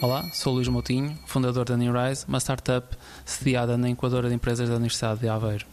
Olá, 0.00 0.30
sou 0.32 0.54
Luís 0.54 0.68
Moutinho, 0.68 1.18
fundador 1.26 1.64
da 1.64 1.76
NewRise, 1.76 2.24
uma 2.28 2.38
startup 2.38 2.96
sediada 3.24 3.76
na 3.76 3.88
incubadora 3.88 4.28
de 4.28 4.34
empresas 4.36 4.68
da 4.68 4.76
Universidade 4.76 5.18
de 5.18 5.28
Aveiro. 5.28 5.66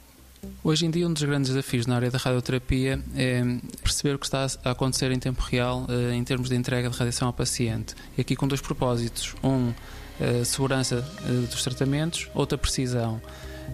Hoje 0.64 0.88
em 0.88 0.90
dia, 0.90 1.08
um 1.08 1.14
dos 1.14 1.22
grandes 1.22 1.52
desafios 1.52 1.86
na 1.86 1.96
área 1.96 2.10
da 2.10 2.18
radioterapia 2.18 3.00
é 3.16 3.44
perceber 3.84 4.16
o 4.16 4.20
que 4.20 4.26
está 4.26 4.48
a 4.64 4.72
acontecer 4.72 5.12
em 5.12 5.20
tempo 5.20 5.44
real 5.44 5.86
eh, 5.88 6.16
em 6.16 6.24
termos 6.24 6.50
de 6.50 6.56
entrega 6.56 6.90
de 6.90 6.98
radiação 6.98 7.28
ao 7.28 7.34
paciente. 7.34 7.94
E 8.18 8.22
aqui 8.22 8.36
com 8.36 8.48
dois 8.48 8.62
propósitos. 8.62 9.36
Um, 9.44 9.72
a 10.20 10.44
segurança 10.44 11.08
eh, 11.28 11.32
dos 11.48 11.62
tratamentos, 11.62 12.28
outra, 12.34 12.58
precisão. 12.58 13.22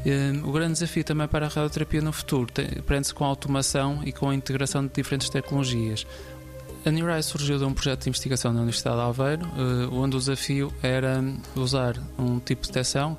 Eh, 0.06 0.33
o 0.43 0.52
grande 0.52 0.74
desafio 0.74 1.06
também 1.06 1.29
para 1.29 1.46
a 1.46 1.50
radioterapia 1.50 2.02
no 2.02 2.11
futuro 2.11 2.52
prende-se 2.86 3.14
com 3.14 3.24
a 3.24 3.28
automação 3.28 4.02
e 4.04 4.11
com 4.11 4.29
a 4.29 4.36
integração 4.36 4.86
de 4.86 4.92
diferentes 4.93 5.29
tecnologias. 5.29 6.06
A 6.84 6.90
NewRise 6.90 7.30
surgiu 7.30 7.60
de 7.60 7.64
um 7.64 7.74
projeto 7.74 8.04
de 8.04 8.10
investigação 8.10 8.52
na 8.52 8.62
Universidade 8.62 8.96
de 8.96 9.04
Aveiro, 9.04 9.46
uh, 9.46 9.94
onde 9.94 10.16
o 10.16 10.20
desafio 10.20 10.74
era 10.82 11.24
usar 11.56 11.96
um 12.18 12.40
tipo 12.40 12.64
de 12.64 12.70
detecção 12.70 13.16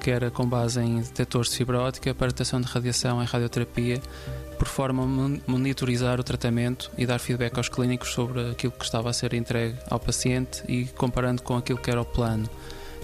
que, 0.00 0.10
era 0.10 0.32
com 0.32 0.44
base 0.44 0.80
em 0.80 1.00
detectores 1.00 1.50
de 1.50 1.58
fibra 1.58 1.80
óptica 1.80 2.12
para 2.12 2.26
detecção 2.26 2.60
de 2.60 2.66
radiação 2.66 3.22
em 3.22 3.24
radioterapia, 3.24 4.02
por 4.58 4.66
forma 4.66 5.04
a 5.04 5.50
monitorizar 5.50 6.18
o 6.18 6.24
tratamento 6.24 6.90
e 6.98 7.06
dar 7.06 7.20
feedback 7.20 7.56
aos 7.56 7.68
clínicos 7.68 8.08
sobre 8.08 8.50
aquilo 8.50 8.72
que 8.72 8.84
estava 8.84 9.10
a 9.10 9.12
ser 9.12 9.32
entregue 9.32 9.78
ao 9.88 10.00
paciente 10.00 10.64
e 10.66 10.86
comparando 10.86 11.40
com 11.40 11.56
aquilo 11.56 11.78
que 11.78 11.90
era 11.92 12.00
o 12.00 12.04
plano. 12.04 12.50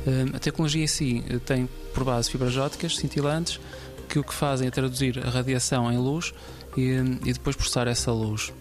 Uh, 0.05 0.35
a 0.35 0.41
tecnologia 0.41 0.83
em 0.83 0.89
si 0.89 1.25
eh, 1.31 1.39
tem 1.39 1.69
por 1.95 2.03
base 2.03 2.29
fibras 2.29 2.57
ópticas 2.57 2.97
cintilantes 2.97 3.61
que 4.09 4.19
o 4.19 4.25
que 4.25 4.35
fazem 4.35 4.67
é 4.67 4.71
traduzir 4.73 5.25
a 5.25 5.31
radiação 5.31 5.93
em 5.93 5.99
luz 5.99 6.35
e, 6.77 6.97
e 7.24 7.33
depois 7.33 7.55
processar 7.55 7.87
essa 7.87 8.11
luz. 8.11 8.52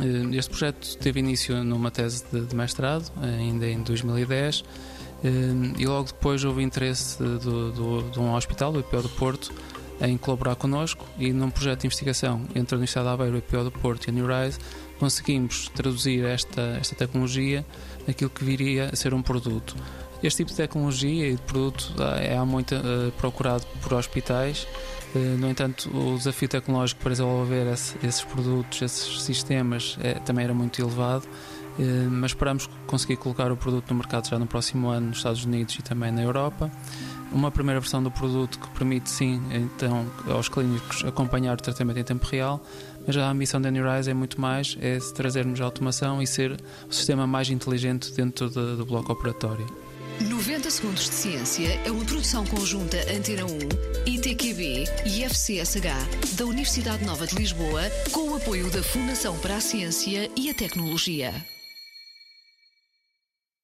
Eh, 0.00 0.36
este 0.36 0.50
projeto 0.50 0.96
teve 0.98 1.20
início 1.20 1.62
numa 1.64 1.90
tese 1.90 2.24
de, 2.32 2.54
mestrado, 2.54 3.10
ainda 3.20 3.66
em 3.66 3.82
2010, 3.82 4.64
eh, 5.24 5.28
e 5.78 5.86
logo 5.86 6.06
depois 6.08 6.44
houve 6.44 6.62
interesse 6.62 7.18
do, 7.18 7.72
do, 7.72 8.10
de 8.10 8.18
um 8.18 8.34
hospital, 8.34 8.72
o 8.72 8.80
IPO 8.80 9.02
do 9.02 9.08
Porto, 9.10 9.52
em 10.02 10.16
colaborar 10.16 10.56
connosco 10.56 11.06
e 11.18 11.32
num 11.32 11.50
projeto 11.50 11.80
de 11.80 11.86
investigação 11.86 12.42
entre 12.54 12.74
a 12.74 12.76
Universidade 12.76 13.06
de 13.06 13.12
Aveiro, 13.12 13.36
o 13.36 13.38
IPO 13.38 13.64
do 13.64 13.70
Porto 13.70 14.06
e 14.06 14.10
a 14.10 14.12
New 14.12 14.26
Rise, 14.26 14.58
conseguimos 14.98 15.68
traduzir 15.74 16.24
esta, 16.24 16.78
esta 16.80 16.94
tecnologia 16.94 17.64
naquilo 18.06 18.30
que 18.30 18.44
viria 18.44 18.90
a 18.92 18.96
ser 18.96 19.14
um 19.14 19.22
produto. 19.22 19.74
Este 20.22 20.38
tipo 20.38 20.50
de 20.50 20.56
tecnologia 20.56 21.28
e 21.28 21.36
de 21.36 21.42
produto 21.42 21.94
é 22.20 22.36
há 22.36 22.44
muito 22.44 22.74
uh, 22.76 23.10
procurado 23.18 23.64
por 23.80 23.94
hospitais 23.94 24.66
eh, 25.14 25.18
no 25.38 25.48
entanto, 25.48 25.90
o 25.94 26.16
desafio 26.16 26.48
tecnológico 26.48 27.00
para 27.02 27.10
desenvolver 27.10 27.66
esses 27.72 28.22
produtos, 28.22 28.82
esses 28.82 29.22
sistemas, 29.22 29.98
é, 30.00 30.14
também 30.14 30.44
era 30.44 30.54
muito 30.54 30.80
elevado, 30.80 31.28
mas 32.10 32.32
esperamos 32.32 32.68
conseguir 32.86 33.16
colocar 33.16 33.50
o 33.50 33.56
produto 33.56 33.90
no 33.90 33.96
mercado 33.96 34.28
já 34.28 34.38
no 34.38 34.46
próximo 34.46 34.88
ano 34.88 35.08
nos 35.08 35.18
Estados 35.18 35.44
Unidos 35.44 35.74
e 35.78 35.82
também 35.82 36.12
na 36.12 36.22
Europa. 36.22 36.70
Uma 37.32 37.50
primeira 37.50 37.80
versão 37.80 38.02
do 38.02 38.10
produto 38.10 38.58
que 38.58 38.68
permite, 38.70 39.08
sim, 39.08 39.40
então, 39.50 40.06
aos 40.28 40.50
clínicos 40.50 41.02
acompanhar 41.02 41.54
o 41.54 41.62
tratamento 41.62 41.98
em 41.98 42.04
tempo 42.04 42.26
real, 42.26 42.62
mas 43.06 43.16
a 43.16 43.32
missão 43.32 43.60
da 43.60 43.70
NewRise 43.70 44.10
é 44.10 44.14
muito 44.14 44.38
mais, 44.38 44.76
é 44.80 44.98
trazermos 45.14 45.58
a 45.60 45.64
automação 45.64 46.20
e 46.20 46.26
ser 46.26 46.60
o 46.86 46.92
sistema 46.92 47.26
mais 47.26 47.48
inteligente 47.48 48.12
dentro 48.12 48.50
do, 48.50 48.76
do 48.76 48.84
bloco 48.84 49.10
operatório. 49.12 49.66
90 50.20 50.70
Segundos 50.70 51.04
de 51.08 51.14
Ciência 51.14 51.80
é 51.84 51.90
uma 51.90 52.04
produção 52.04 52.44
conjunta 52.46 52.96
Antena 53.12 53.44
1, 53.44 53.58
ITQB 54.06 54.84
e 55.06 55.24
FCSH 55.24 56.36
da 56.36 56.44
Universidade 56.44 57.04
Nova 57.04 57.26
de 57.26 57.34
Lisboa, 57.34 57.82
com 58.12 58.30
o 58.30 58.36
apoio 58.36 58.70
da 58.70 58.82
Fundação 58.82 59.36
para 59.38 59.56
a 59.56 59.60
Ciência 59.60 60.30
e 60.36 60.50
a 60.50 60.54
Tecnologia. 60.54 61.51